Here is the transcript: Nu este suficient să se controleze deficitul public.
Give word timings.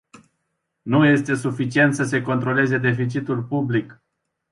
Nu 0.81 1.05
este 1.05 1.35
suficient 1.35 1.93
să 1.95 2.03
se 2.03 2.21
controleze 2.21 2.77
deficitul 2.77 3.43
public. 3.43 4.01